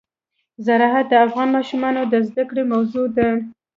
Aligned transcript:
زراعت 0.65 1.05
د 1.09 1.13
افغان 1.25 1.49
ماشومانو 1.57 2.01
د 2.07 2.13
زده 2.27 2.43
کړې 2.49 2.63
موضوع 2.73 3.05
ده. 3.17 3.29